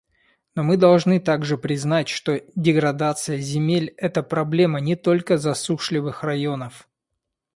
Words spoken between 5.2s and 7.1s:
засушливых районов.